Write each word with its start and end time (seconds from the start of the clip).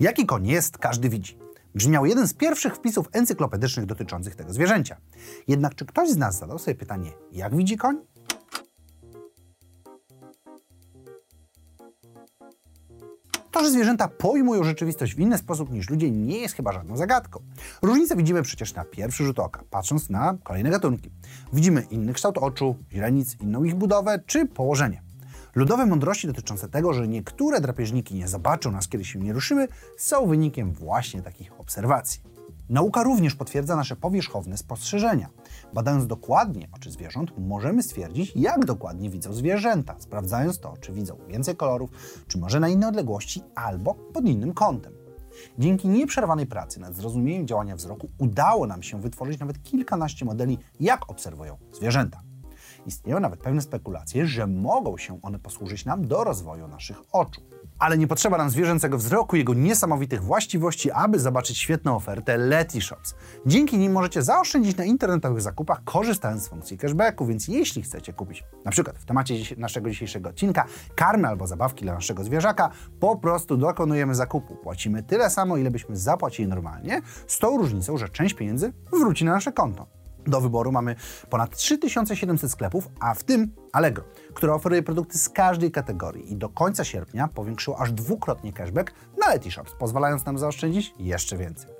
Jaki 0.00 0.26
koń 0.26 0.46
jest, 0.46 0.78
każdy 0.78 1.08
widzi. 1.08 1.38
Brzmiał 1.74 2.06
jeden 2.06 2.28
z 2.28 2.34
pierwszych 2.34 2.74
wpisów 2.74 3.08
encyklopedycznych 3.12 3.86
dotyczących 3.86 4.34
tego 4.34 4.52
zwierzęcia. 4.52 4.96
Jednak 5.48 5.74
czy 5.74 5.86
ktoś 5.86 6.10
z 6.10 6.16
nas 6.16 6.38
zadał 6.38 6.58
sobie 6.58 6.74
pytanie, 6.74 7.12
jak 7.32 7.56
widzi 7.56 7.76
koń? 7.76 7.96
To, 13.50 13.64
że 13.64 13.70
zwierzęta 13.70 14.08
pojmują 14.08 14.64
rzeczywistość 14.64 15.14
w 15.14 15.18
inny 15.18 15.38
sposób 15.38 15.70
niż 15.70 15.90
ludzie, 15.90 16.10
nie 16.10 16.38
jest 16.38 16.54
chyba 16.54 16.72
żadną 16.72 16.96
zagadką. 16.96 17.40
Różnice 17.82 18.16
widzimy 18.16 18.42
przecież 18.42 18.74
na 18.74 18.84
pierwszy 18.84 19.24
rzut 19.24 19.38
oka, 19.38 19.64
patrząc 19.70 20.10
na 20.10 20.36
kolejne 20.42 20.70
gatunki. 20.70 21.10
Widzimy 21.52 21.86
inny 21.90 22.12
kształt 22.12 22.38
oczu, 22.38 22.76
źrenic, 22.92 23.36
inną 23.40 23.64
ich 23.64 23.74
budowę 23.74 24.20
czy 24.26 24.46
położenie. 24.46 25.05
Ludowe 25.56 25.86
mądrości 25.86 26.26
dotyczące 26.26 26.68
tego, 26.68 26.92
że 26.92 27.08
niektóre 27.08 27.60
drapieżniki 27.60 28.14
nie 28.14 28.28
zobaczą 28.28 28.72
nas, 28.72 28.88
kiedy 28.88 29.04
się 29.04 29.18
nie 29.18 29.32
ruszymy, 29.32 29.68
są 29.98 30.26
wynikiem 30.26 30.72
właśnie 30.72 31.22
takich 31.22 31.60
obserwacji. 31.60 32.20
Nauka 32.68 33.02
również 33.02 33.34
potwierdza 33.34 33.76
nasze 33.76 33.96
powierzchowne 33.96 34.58
spostrzeżenia. 34.58 35.28
Badając 35.74 36.06
dokładnie 36.06 36.68
oczy 36.72 36.90
zwierząt, 36.90 37.32
możemy 37.38 37.82
stwierdzić, 37.82 38.32
jak 38.34 38.64
dokładnie 38.64 39.10
widzą 39.10 39.32
zwierzęta, 39.32 39.94
sprawdzając 39.98 40.60
to, 40.60 40.74
czy 40.80 40.92
widzą 40.92 41.18
więcej 41.28 41.56
kolorów, 41.56 41.90
czy 42.26 42.38
może 42.38 42.60
na 42.60 42.68
innej 42.68 42.88
odległości, 42.88 43.42
albo 43.54 43.94
pod 43.94 44.24
innym 44.24 44.54
kątem. 44.54 44.92
Dzięki 45.58 45.88
nieprzerwanej 45.88 46.46
pracy 46.46 46.80
nad 46.80 46.94
zrozumieniem 46.94 47.46
działania 47.46 47.76
wzroku 47.76 48.08
udało 48.18 48.66
nam 48.66 48.82
się 48.82 49.00
wytworzyć 49.00 49.38
nawet 49.40 49.62
kilkanaście 49.62 50.24
modeli, 50.24 50.58
jak 50.80 51.10
obserwują 51.10 51.56
zwierzęta. 51.72 52.25
Istnieją 52.86 53.20
nawet 53.20 53.40
pewne 53.40 53.60
spekulacje, 53.60 54.26
że 54.26 54.46
mogą 54.46 54.98
się 54.98 55.22
one 55.22 55.38
posłużyć 55.38 55.84
nam 55.84 56.08
do 56.08 56.24
rozwoju 56.24 56.68
naszych 56.68 57.02
oczu. 57.12 57.40
Ale 57.78 57.98
nie 57.98 58.06
potrzeba 58.06 58.38
nam 58.38 58.50
zwierzęcego 58.50 58.98
wzroku, 58.98 59.36
jego 59.36 59.54
niesamowitych 59.54 60.22
właściwości, 60.22 60.90
aby 60.90 61.18
zobaczyć 61.18 61.58
świetną 61.58 61.96
ofertę 61.96 62.36
Letyshops. 62.36 63.14
Dzięki 63.46 63.78
nim 63.78 63.92
możecie 63.92 64.22
zaoszczędzić 64.22 64.76
na 64.76 64.84
internetowych 64.84 65.42
zakupach, 65.42 65.84
korzystając 65.84 66.42
z 66.42 66.48
funkcji 66.48 66.78
cashbacku, 66.78 67.26
więc 67.26 67.48
jeśli 67.48 67.82
chcecie 67.82 68.12
kupić 68.12 68.44
na 68.64 68.70
przykład 68.70 68.98
w 68.98 69.04
temacie 69.04 69.34
naszego 69.56 69.90
dzisiejszego 69.90 70.28
odcinka 70.28 70.64
karmy 70.94 71.28
albo 71.28 71.46
zabawki 71.46 71.84
dla 71.84 71.94
naszego 71.94 72.24
zwierzaka, 72.24 72.70
po 73.00 73.16
prostu 73.16 73.56
dokonujemy 73.56 74.14
zakupu. 74.14 74.56
Płacimy 74.56 75.02
tyle 75.02 75.30
samo, 75.30 75.56
ile 75.56 75.70
byśmy 75.70 75.96
zapłacili 75.96 76.48
normalnie, 76.48 77.02
z 77.26 77.38
tą 77.38 77.58
różnicą, 77.58 77.98
że 77.98 78.08
część 78.08 78.34
pieniędzy 78.34 78.72
wróci 78.92 79.24
na 79.24 79.32
nasze 79.32 79.52
konto. 79.52 79.95
Do 80.26 80.40
wyboru 80.40 80.72
mamy 80.72 80.96
ponad 81.30 81.56
3700 81.56 82.50
sklepów, 82.50 82.88
a 83.00 83.14
w 83.14 83.24
tym 83.24 83.52
Allegro, 83.72 84.04
które 84.34 84.54
oferuje 84.54 84.82
produkty 84.82 85.18
z 85.18 85.28
każdej 85.28 85.70
kategorii 85.70 86.32
i 86.32 86.36
do 86.36 86.48
końca 86.48 86.84
sierpnia 86.84 87.28
powiększyło 87.28 87.80
aż 87.80 87.92
dwukrotnie 87.92 88.52
cashback 88.52 88.92
na 89.18 89.28
Letyshops, 89.28 89.72
pozwalając 89.78 90.24
nam 90.24 90.38
zaoszczędzić 90.38 90.94
jeszcze 90.98 91.36
więcej. 91.36 91.70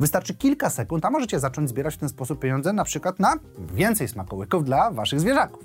Wystarczy 0.00 0.34
kilka 0.34 0.70
sekund, 0.70 1.04
a 1.04 1.10
możecie 1.10 1.40
zacząć 1.40 1.68
zbierać 1.68 1.94
w 1.94 1.98
ten 1.98 2.08
sposób 2.08 2.38
pieniądze 2.38 2.72
na 2.72 2.84
przykład 2.84 3.20
na 3.20 3.34
więcej 3.58 4.08
smakołyków 4.08 4.64
dla 4.64 4.90
Waszych 4.90 5.20
zwierzaków. 5.20 5.64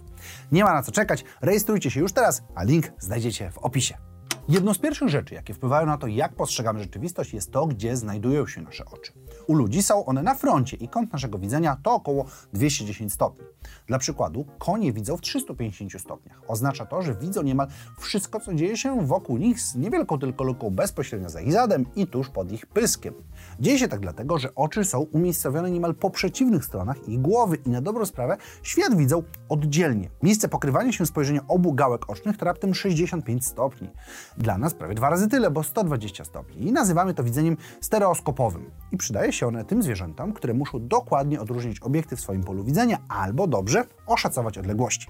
Nie 0.52 0.64
ma 0.64 0.74
na 0.74 0.84
co 0.84 0.92
czekać, 0.92 1.24
rejestrujcie 1.42 1.92
się 1.92 2.00
już 2.00 2.14
teraz, 2.14 2.44
a 2.56 2.64
link 2.64 2.92
znajdziecie 3.00 3.52
w 3.52 3.58
opisie. 3.58 4.07
Jedną 4.50 4.74
z 4.74 4.80
pierwszych 4.80 5.10
rzeczy, 5.10 5.36
jakie 5.36 5.54
wpływają 5.54 5.86
na 5.86 5.98
to, 5.98 6.08
jak 6.08 6.36
postrzegamy 6.36 6.80
rzeczywistość, 6.80 7.34
jest 7.34 7.52
to, 7.52 7.68
gdzie 7.68 7.98
znajdują 7.98 8.48
się 8.48 8.62
nasze 8.62 8.86
oczy. 8.86 9.12
U 9.48 9.56
ludzi 9.56 9.84
są 9.84 10.06
one 10.06 10.24
na 10.24 10.36
froncie 10.36 10.78
i 10.78 10.88
kąt 10.88 11.14
naszego 11.14 11.40
widzenia 11.40 11.78
to 11.84 11.94
około 11.94 12.26
210 12.54 13.14
stopni. 13.14 13.46
Dla 13.88 14.00
przykładu, 14.00 14.46
konie 14.60 14.94
widzą 14.94 15.18
w 15.18 15.22
350 15.22 16.02
stopniach. 16.02 16.42
Oznacza 16.48 16.86
to, 16.86 17.02
że 17.02 17.16
widzą 17.16 17.44
niemal 17.44 17.68
wszystko, 18.00 18.40
co 18.40 18.54
dzieje 18.54 18.78
się 18.78 19.08
wokół 19.08 19.38
nich 19.38 19.62
z 19.62 19.76
niewielką 19.76 20.20
tylko 20.20 20.44
luką 20.44 20.70
bezpośrednio 20.70 21.30
za 21.30 21.42
ich 21.42 21.52
zadem 21.52 21.86
i 21.96 22.08
tuż 22.08 22.30
pod 22.30 22.52
ich 22.52 22.66
pyskiem. 22.66 23.14
Dzieje 23.60 23.80
się 23.80 23.88
tak 23.88 24.00
dlatego, 24.00 24.38
że 24.38 24.56
oczy 24.56 24.86
są 24.86 25.00
umiejscowione 25.00 25.72
niemal 25.72 25.96
po 25.96 26.10
przeciwnych 26.10 26.66
stronach 26.66 27.08
ich 27.08 27.22
głowy 27.22 27.58
i 27.66 27.70
na 27.70 27.82
dobrą 27.82 28.06
sprawę 28.06 28.38
świat 28.64 28.98
widzą 28.98 29.24
oddzielnie. 29.50 30.10
Miejsce 30.24 30.48
pokrywania 30.48 30.92
się 30.92 31.06
spojrzenia 31.06 31.42
obu 31.48 31.74
gałek 31.74 32.10
ocznych 32.10 32.38
to 32.38 32.46
raptem 32.46 32.76
65 32.76 33.46
stopni. 33.46 33.90
Dla 34.38 34.58
nas 34.58 34.74
prawie 34.74 34.96
dwa 34.96 35.10
razy 35.10 35.28
tyle, 35.28 35.52
bo 35.52 35.64
120 35.64 36.24
stopni. 36.24 36.68
I 36.68 36.72
nazywamy 36.72 37.14
to 37.14 37.24
widzeniem 37.24 37.58
stereoskopowym. 37.82 38.72
I 38.92 38.98
przydaje 38.98 39.34
się 39.34 39.48
one 39.48 39.66
tym 39.66 39.84
zwierzętom, 39.84 40.34
które 40.34 40.54
muszą 40.54 40.88
dokładnie 40.88 41.42
odróżnić 41.42 41.80
obiekty 41.80 42.16
w 42.16 42.22
swoim 42.22 42.44
polu 42.44 42.64
widzenia 42.64 42.98
albo 43.10 43.48
dobrze 43.48 43.86
oszacować 44.06 44.58
odległości. 44.58 45.08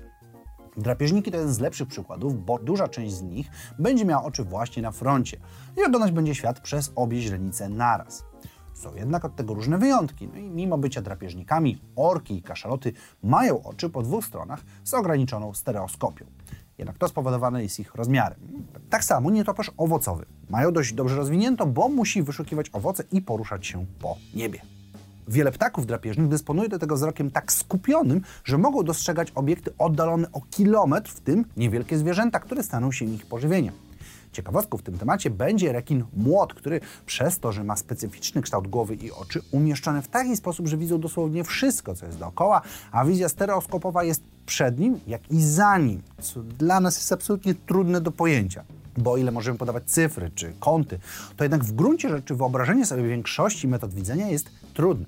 Drapieżniki 0.78 1.32
to 1.32 1.38
jeden 1.38 1.54
z 1.54 1.60
lepszych 1.60 1.88
przykładów, 1.88 2.46
bo 2.46 2.60
duża 2.60 2.88
część 2.88 3.14
z 3.14 3.22
nich 3.22 3.48
będzie 3.80 4.06
miała 4.06 4.24
oczy 4.24 4.44
właśnie 4.44 4.84
na 4.84 4.92
froncie 4.92 5.38
i 5.78 5.84
oglądać 5.84 6.12
będzie 6.12 6.36
świat 6.36 6.60
przez 6.60 6.92
obie 6.96 7.22
źrenice 7.22 7.70
naraz. 7.70 8.26
Są 8.74 8.96
jednak 8.96 9.26
od 9.26 9.36
tego 9.36 9.54
różne 9.54 9.78
wyjątki. 9.78 10.28
No 10.28 10.40
i 10.40 10.50
mimo 10.50 10.78
bycia 10.78 11.02
drapieżnikami, 11.02 11.82
orki 11.96 12.38
i 12.38 12.42
kaszaloty 12.42 12.94
mają 13.24 13.64
oczy 13.64 13.90
po 13.90 14.04
dwóch 14.04 14.26
stronach 14.26 14.62
z 14.84 14.94
ograniczoną 14.94 15.54
stereoskopią. 15.54 16.26
Jednak 16.78 16.98
to 16.98 17.08
spowodowane 17.08 17.64
jest 17.64 17.80
ich 17.80 17.96
rozmiarem. 17.96 18.40
Tak 18.90 19.04
samo 19.04 19.32
nietoperz 19.32 19.72
owocowy. 19.78 20.26
Mają 20.50 20.72
dość 20.72 20.94
dobrze 20.94 21.16
rozwinięto, 21.16 21.66
bo 21.66 21.90
musi 21.90 22.24
wyszukiwać 22.24 22.70
owoce 22.74 23.04
i 23.12 23.22
poruszać 23.22 23.68
się 23.68 23.86
po 24.00 24.18
niebie. 24.36 24.62
Wiele 25.28 25.52
ptaków 25.52 25.86
drapieżnych 25.86 26.28
dysponuje 26.28 26.70
do 26.70 26.80
tego 26.80 26.96
wzrokiem 26.96 27.32
tak 27.32 27.52
skupionym, 27.52 28.22
że 28.44 28.58
mogą 28.58 28.84
dostrzegać 28.84 29.32
obiekty 29.32 29.74
oddalone 29.78 30.32
o 30.32 30.42
kilometr, 30.42 31.12
w 31.12 31.20
tym 31.20 31.46
niewielkie 31.58 31.98
zwierzęta, 31.98 32.40
które 32.40 32.64
staną 32.64 32.92
się 32.92 33.06
ich 33.06 33.26
pożywieniem. 33.26 33.74
Ciekawostką 34.32 34.78
w 34.78 34.84
tym 34.84 34.98
temacie 34.98 35.30
będzie 35.30 35.72
rekin 35.72 36.04
młot, 36.18 36.54
który 36.54 36.80
przez 37.06 37.40
to, 37.40 37.52
że 37.52 37.64
ma 37.64 37.76
specyficzny 37.76 38.42
kształt 38.42 38.68
głowy 38.68 38.96
i 38.96 39.12
oczy, 39.12 39.42
umieszczone 39.52 40.02
w 40.02 40.08
taki 40.08 40.38
sposób, 40.38 40.68
że 40.68 40.78
widzą 40.78 41.00
dosłownie 41.00 41.44
wszystko, 41.44 41.96
co 41.96 42.06
jest 42.06 42.18
dookoła, 42.18 42.62
a 42.92 43.06
wizja 43.06 43.30
stereoskopowa 43.30 44.04
jest 44.04 44.24
przed 44.48 44.80
nim, 44.80 45.00
jak 45.08 45.32
i 45.32 45.44
za 45.44 45.78
nim, 45.78 46.02
co 46.22 46.44
dla 46.44 46.80
nas 46.80 46.98
jest 46.98 47.14
absolutnie 47.14 47.56
trudne 47.56 48.02
do 48.02 48.12
pojęcia 48.12 48.64
bo 48.98 49.12
o 49.12 49.18
ile 49.18 49.32
możemy 49.32 49.58
podawać 49.58 49.84
cyfry 49.84 50.32
czy 50.36 50.54
kąty, 50.60 51.00
to 51.38 51.44
jednak 51.44 51.64
w 51.64 51.72
gruncie 51.72 52.10
rzeczy 52.10 52.36
wyobrażenie 52.36 52.86
sobie 52.86 53.04
większości 53.04 53.68
metod 53.68 53.94
widzenia 53.94 54.28
jest 54.28 54.50
trudne. 54.74 55.06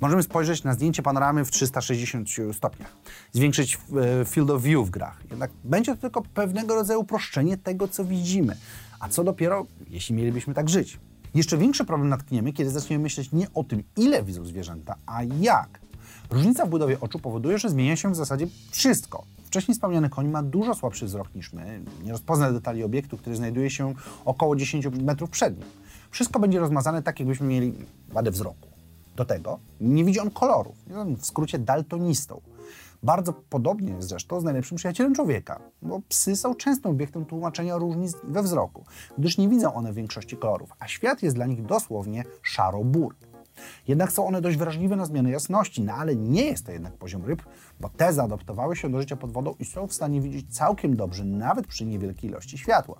Możemy 0.00 0.22
spojrzeć 0.22 0.64
na 0.64 0.74
zdjęcie 0.74 1.02
panoramy 1.02 1.44
w 1.44 1.50
360 1.50 2.28
stopniach, 2.52 2.96
zwiększyć 3.32 3.78
e, 4.20 4.24
field 4.24 4.50
of 4.50 4.62
view 4.62 4.86
w 4.86 4.90
grach. 4.90 5.22
Jednak 5.30 5.50
będzie 5.64 5.94
to 5.94 6.00
tylko 6.00 6.22
pewnego 6.22 6.74
rodzaju 6.74 7.00
uproszczenie 7.00 7.56
tego, 7.56 7.88
co 7.88 8.04
widzimy. 8.04 8.56
A 9.00 9.08
co 9.08 9.24
dopiero, 9.24 9.66
jeśli 9.88 10.14
mielibyśmy 10.14 10.54
tak 10.54 10.68
żyć? 10.68 10.98
Jeszcze 11.34 11.58
większy 11.58 11.84
problem 11.84 12.08
natkniemy, 12.08 12.52
kiedy 12.52 12.70
zaczniemy 12.70 13.02
myśleć 13.02 13.32
nie 13.32 13.46
o 13.54 13.64
tym, 13.64 13.82
ile 13.96 14.22
widzą 14.22 14.44
zwierzęta, 14.44 14.94
a 15.06 15.22
jak. 15.22 15.80
Różnica 16.30 16.66
w 16.66 16.68
budowie 16.68 17.00
oczu 17.00 17.18
powoduje, 17.18 17.58
że 17.58 17.68
zmienia 17.68 17.96
się 17.96 18.12
w 18.12 18.16
zasadzie 18.16 18.46
wszystko. 18.70 19.24
Wcześniej 19.44 19.74
wspomniany 19.74 20.08
koń 20.08 20.28
ma 20.28 20.42
dużo 20.42 20.74
słabszy 20.74 21.06
wzrok 21.06 21.34
niż 21.34 21.52
my. 21.52 21.80
Nie 22.04 22.12
rozpozna 22.12 22.52
detali 22.52 22.84
obiektu, 22.84 23.16
który 23.18 23.36
znajduje 23.36 23.70
się 23.70 23.94
około 24.24 24.56
10 24.56 24.86
metrów 24.86 25.30
przed 25.30 25.58
nim. 25.58 25.68
Wszystko 26.10 26.40
będzie 26.40 26.60
rozmazane 26.60 27.02
tak, 27.02 27.20
jakbyśmy 27.20 27.46
mieli 27.46 27.74
wadę 28.08 28.30
wzroku. 28.30 28.68
Do 29.16 29.24
tego 29.24 29.58
nie 29.80 30.04
widzi 30.04 30.20
on 30.20 30.30
kolorów, 30.30 30.74
w 31.18 31.26
skrócie 31.26 31.58
daltonistą. 31.58 32.40
Bardzo 33.02 33.32
podobnie 33.32 33.92
jest 33.92 34.08
zresztą 34.08 34.40
z 34.40 34.44
najlepszym 34.44 34.76
przyjacielem 34.76 35.14
człowieka, 35.14 35.60
bo 35.82 36.00
psy 36.08 36.36
są 36.36 36.54
częstym 36.54 36.90
obiektem 36.90 37.24
tłumaczenia 37.24 37.76
różnic 37.76 38.16
we 38.24 38.42
wzroku, 38.42 38.84
gdyż 39.18 39.38
nie 39.38 39.48
widzą 39.48 39.74
one 39.74 39.92
większości 39.92 40.36
kolorów, 40.36 40.70
a 40.78 40.88
świat 40.88 41.22
jest 41.22 41.36
dla 41.36 41.46
nich 41.46 41.66
dosłownie 41.66 42.24
szaro-bur. 42.42 43.14
Jednak 43.88 44.12
są 44.12 44.26
one 44.26 44.40
dość 44.40 44.56
wrażliwe 44.56 44.96
na 44.96 45.04
zmiany 45.04 45.30
jasności, 45.30 45.82
no 45.82 45.92
ale 45.92 46.16
nie 46.16 46.44
jest 46.44 46.66
to 46.66 46.72
jednak 46.72 46.92
poziom 46.92 47.24
ryb, 47.24 47.42
bo 47.80 47.88
te 47.88 48.12
zaadoptowały 48.12 48.76
się 48.76 48.90
do 48.90 49.00
życia 49.00 49.16
pod 49.16 49.32
wodą 49.32 49.54
i 49.58 49.64
są 49.64 49.86
w 49.86 49.92
stanie 49.92 50.20
widzieć 50.20 50.56
całkiem 50.56 50.96
dobrze, 50.96 51.24
nawet 51.24 51.66
przy 51.66 51.86
niewielkiej 51.86 52.30
ilości 52.30 52.58
światła. 52.58 52.98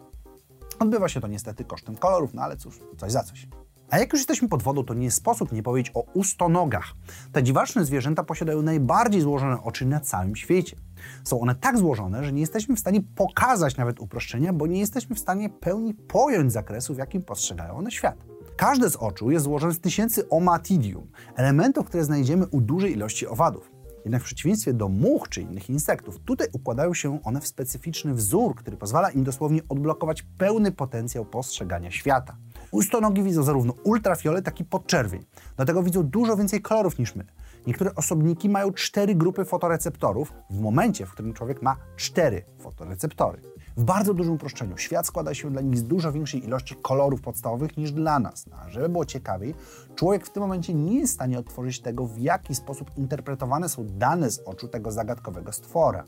Odbywa 0.78 1.08
się 1.08 1.20
to 1.20 1.26
niestety 1.26 1.64
kosztem 1.64 1.96
kolorów, 1.96 2.34
no 2.34 2.42
ale 2.42 2.56
cóż, 2.56 2.80
coś 2.96 3.12
za 3.12 3.22
coś. 3.22 3.46
A 3.90 3.98
jak 3.98 4.12
już 4.12 4.20
jesteśmy 4.20 4.48
pod 4.48 4.62
wodą, 4.62 4.84
to 4.84 4.94
nie 4.94 5.10
sposób 5.10 5.52
nie 5.52 5.62
powiedzieć 5.62 5.92
o 5.94 6.00
ustonogach. 6.14 6.94
Te 7.32 7.42
dziwaczne 7.42 7.84
zwierzęta 7.84 8.24
posiadają 8.24 8.62
najbardziej 8.62 9.20
złożone 9.20 9.62
oczy 9.62 9.86
na 9.86 10.00
całym 10.00 10.36
świecie. 10.36 10.76
Są 11.24 11.40
one 11.40 11.54
tak 11.54 11.78
złożone, 11.78 12.24
że 12.24 12.32
nie 12.32 12.40
jesteśmy 12.40 12.76
w 12.76 12.80
stanie 12.80 13.00
pokazać 13.14 13.76
nawet 13.76 14.00
uproszczenia, 14.00 14.52
bo 14.52 14.66
nie 14.66 14.80
jesteśmy 14.80 15.16
w 15.16 15.18
stanie 15.18 15.50
pełni 15.50 15.94
pojąć 15.94 16.52
zakresu, 16.52 16.94
w 16.94 16.98
jakim 16.98 17.22
postrzegają 17.22 17.76
one 17.76 17.90
świat. 17.90 18.29
Każde 18.60 18.90
z 18.90 18.96
oczu 18.96 19.30
jest 19.30 19.44
złożone 19.44 19.72
z 19.72 19.80
tysięcy 19.80 20.28
omatidium, 20.28 21.06
elementów, 21.36 21.86
które 21.86 22.04
znajdziemy 22.04 22.46
u 22.46 22.60
dużej 22.60 22.92
ilości 22.92 23.26
owadów. 23.26 23.70
Jednak 24.04 24.22
w 24.22 24.24
przeciwieństwie 24.24 24.72
do 24.72 24.88
much 24.88 25.28
czy 25.28 25.42
innych 25.42 25.70
insektów, 25.70 26.18
tutaj 26.18 26.48
układają 26.52 26.94
się 26.94 27.22
one 27.24 27.40
w 27.40 27.46
specyficzny 27.46 28.14
wzór, 28.14 28.54
który 28.54 28.76
pozwala 28.76 29.10
im 29.10 29.24
dosłownie 29.24 29.60
odblokować 29.68 30.22
pełny 30.38 30.72
potencjał 30.72 31.24
postrzegania 31.24 31.90
świata. 31.90 32.36
Ustonogi 32.70 33.22
widzą 33.22 33.42
zarówno 33.42 33.74
ultrafiolet, 33.84 34.46
jak 34.46 34.60
i 34.60 34.64
podczerwień. 34.64 35.24
Dlatego 35.56 35.82
widzą 35.82 36.02
dużo 36.02 36.36
więcej 36.36 36.62
kolorów 36.62 36.98
niż 36.98 37.14
my. 37.14 37.24
Niektóre 37.66 37.94
osobniki 37.94 38.48
mają 38.48 38.72
cztery 38.72 39.14
grupy 39.14 39.44
fotoreceptorów 39.44 40.32
w 40.50 40.60
momencie, 40.60 41.06
w 41.06 41.12
którym 41.12 41.32
człowiek 41.32 41.62
ma 41.62 41.76
cztery 41.96 42.44
fotoreceptory. 42.58 43.42
W 43.76 43.84
bardzo 43.84 44.14
dużym 44.14 44.34
uproszczeniu 44.34 44.76
świat 44.76 45.06
składa 45.06 45.34
się 45.34 45.50
dla 45.50 45.60
nich 45.60 45.78
z 45.78 45.84
dużo 45.84 46.12
większej 46.12 46.44
ilości 46.44 46.76
kolorów 46.76 47.20
podstawowych 47.20 47.76
niż 47.76 47.92
dla 47.92 48.18
nas. 48.18 48.46
No, 48.46 48.56
a 48.56 48.70
żeby 48.70 48.88
było 48.88 49.04
ciekawiej, 49.04 49.54
człowiek 49.94 50.26
w 50.26 50.30
tym 50.30 50.42
momencie 50.42 50.74
nie 50.74 50.98
jest 50.98 51.12
w 51.12 51.14
stanie 51.14 51.38
odtworzyć 51.38 51.80
tego, 51.80 52.06
w 52.06 52.18
jaki 52.18 52.54
sposób 52.54 52.90
interpretowane 52.96 53.68
są 53.68 53.86
dane 53.86 54.30
z 54.30 54.38
oczu 54.38 54.68
tego 54.68 54.92
zagadkowego 54.92 55.52
stwora. 55.52 56.04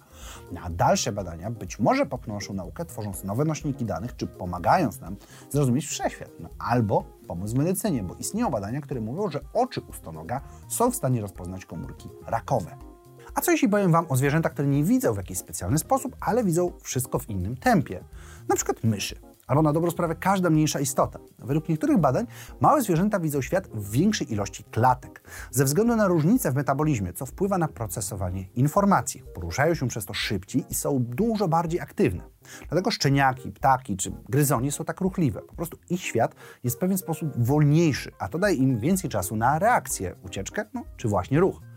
No, 0.53 0.61
a 0.65 0.71
dalsze 0.71 1.13
badania 1.13 1.51
być 1.51 1.79
może 1.79 2.07
popchną 2.07 2.35
naszą 2.35 2.55
naukę, 2.55 2.85
tworząc 2.85 3.25
nowe 3.25 3.45
nośniki 3.45 3.85
danych, 3.85 4.17
czy 4.17 4.27
pomagając 4.27 5.01
nam 5.01 5.17
zrozumieć 5.51 5.87
wszechświat. 5.87 6.31
No, 6.41 6.49
albo 6.59 7.05
pomóc 7.27 7.51
w 7.51 7.55
medycynie, 7.55 8.03
bo 8.03 8.15
istnieją 8.15 8.51
badania, 8.51 8.81
które 8.81 9.01
mówią, 9.01 9.31
że 9.31 9.41
oczy 9.55 9.81
ustonoga 9.81 10.41
są 10.69 10.91
w 10.91 10.97
stanie 10.97 11.21
rozpoznać 11.21 11.67
komórki 11.67 12.09
rakowe. 12.27 12.77
A 13.35 13.41
co 13.41 13.53
jeśli 13.53 13.69
powiem 13.69 13.93
Wam 13.93 14.07
o 14.09 14.17
zwierzętach, 14.17 14.53
które 14.53 14.69
nie 14.69 14.85
widzą 14.85 15.13
w 15.13 15.17
jakiś 15.17 15.39
specjalny 15.39 15.79
sposób, 15.79 16.17
ale 16.21 16.45
widzą 16.45 16.73
wszystko 16.83 17.19
w 17.19 17.31
innym 17.31 17.57
tempie? 17.57 18.05
Na 18.49 18.57
przykład 18.57 18.85
myszy. 18.85 19.32
Albo 19.53 19.63
na 19.63 19.73
dobrą 19.73 19.91
sprawę 19.91 20.15
każda 20.15 20.51
mniejsza 20.51 20.81
istota. 20.81 21.19
Według 21.39 21.69
niektórych 21.69 21.99
badań 21.99 22.27
małe 22.61 22.83
zwierzęta 22.83 23.21
widzą 23.21 23.43
świat 23.43 23.69
w 23.69 23.91
większej 23.91 24.33
ilości 24.33 24.65
klatek. 24.65 25.23
Ze 25.51 25.65
względu 25.65 25.97
na 25.97 26.07
różnice 26.07 26.53
w 26.53 26.55
metabolizmie, 26.55 27.13
co 27.13 27.27
wpływa 27.27 27.59
na 27.59 27.69
procesowanie 27.69 28.45
informacji. 28.55 29.23
Poruszają 29.35 29.75
się 29.75 29.89
przez 29.89 30.07
to 30.07 30.15
szybciej 30.15 30.65
i 30.71 30.75
są 30.75 30.99
dużo 30.99 31.49
bardziej 31.49 31.81
aktywne. 31.81 32.23
Dlatego 32.69 32.91
szczeniaki, 32.91 33.53
ptaki 33.53 33.97
czy 33.97 34.13
gryzonie 34.29 34.73
są 34.73 34.85
tak 34.85 35.01
ruchliwe. 35.01 35.43
Po 35.43 35.55
prostu 35.55 35.79
ich 35.91 36.01
świat 36.01 36.35
jest 36.65 36.77
w 36.77 36.79
pewien 36.79 36.99
sposób 36.99 37.29
wolniejszy, 37.45 38.13
a 38.19 38.29
to 38.29 38.39
daje 38.39 38.57
im 38.57 38.79
więcej 38.79 39.11
czasu 39.11 39.37
na 39.37 39.59
reakcję, 39.59 40.15
ucieczkę, 40.23 40.65
no, 40.75 40.85
czy 40.97 41.09
właśnie 41.09 41.41
ruch. 41.41 41.72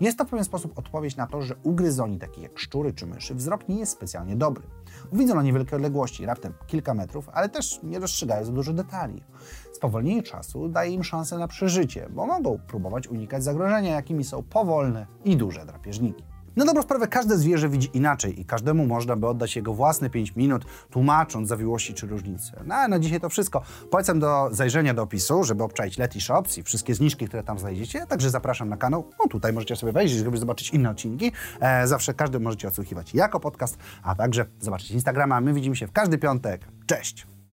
Jest 0.00 0.18
to 0.18 0.24
w 0.24 0.28
pewien 0.28 0.44
sposób 0.44 0.78
odpowiedź 0.78 1.16
na 1.16 1.26
to, 1.26 1.42
że 1.42 1.54
u 1.62 1.72
gryzoni, 1.72 2.18
takich 2.18 2.42
jak 2.42 2.58
szczury 2.58 2.92
czy 2.92 3.06
myszy, 3.06 3.34
wzrok 3.34 3.68
nie 3.68 3.78
jest 3.78 3.92
specjalnie 3.92 4.36
dobry. 4.36 4.62
Widzą 5.12 5.34
na 5.34 5.42
niewielkie 5.42 5.76
odległości, 5.76 6.26
raptem 6.26 6.52
kilka 6.66 6.94
metrów, 6.94 7.28
ale 7.32 7.48
też 7.48 7.80
nie 7.82 8.00
dostrzegają 8.00 8.44
za 8.44 8.52
dużo 8.52 8.72
detali. 8.72 9.22
Spowolnienie 9.72 10.22
czasu 10.22 10.68
daje 10.68 10.92
im 10.92 11.04
szansę 11.04 11.38
na 11.38 11.48
przeżycie, 11.48 12.08
bo 12.10 12.26
mogą 12.26 12.58
próbować 12.58 13.08
unikać 13.08 13.44
zagrożenia, 13.44 13.94
jakimi 13.94 14.24
są 14.24 14.42
powolne 14.42 15.06
i 15.24 15.36
duże 15.36 15.66
drapieżniki. 15.66 16.33
Na 16.56 16.64
dobrą 16.64 16.82
sprawę 16.82 17.08
każde 17.08 17.36
zwierzę 17.36 17.68
widzi 17.68 17.90
inaczej 17.94 18.40
i 18.40 18.44
każdemu 18.44 18.86
można 18.86 19.16
by 19.16 19.26
oddać 19.26 19.56
jego 19.56 19.74
własne 19.74 20.10
5 20.10 20.36
minut, 20.36 20.64
tłumacząc 20.90 21.48
zawiłości 21.48 21.94
czy 21.94 22.06
różnice. 22.06 22.62
No 22.66 22.74
a 22.74 22.88
na 22.88 22.98
dzisiaj 22.98 23.20
to 23.20 23.28
wszystko. 23.28 23.62
Polecam 23.90 24.20
do 24.20 24.48
zajrzenia 24.52 24.94
do 24.94 25.02
opisu, 25.02 25.44
żeby 25.44 25.62
obczaić 25.64 25.98
Leti 25.98 26.20
Shops 26.20 26.58
i 26.58 26.62
wszystkie 26.62 26.94
zniżki, 26.94 27.26
które 27.26 27.42
tam 27.42 27.58
znajdziecie. 27.58 28.06
Także 28.06 28.30
zapraszam 28.30 28.68
na 28.68 28.76
kanał. 28.76 29.10
No 29.18 29.28
tutaj 29.28 29.52
możecie 29.52 29.76
sobie 29.76 29.92
wejść, 29.92 30.14
żeby 30.14 30.36
zobaczyć 30.36 30.70
inne 30.70 30.90
odcinki. 30.90 31.32
E, 31.60 31.86
zawsze 31.86 32.14
każdy 32.14 32.40
możecie 32.40 32.68
odsłuchiwać 32.68 33.14
jako 33.14 33.40
podcast, 33.40 33.78
a 34.02 34.14
także 34.14 34.46
zobaczyć 34.60 34.90
Instagrama. 34.90 35.40
My 35.40 35.52
widzimy 35.52 35.76
się 35.76 35.86
w 35.86 35.92
każdy 35.92 36.18
piątek. 36.18 36.68
Cześć! 36.86 37.33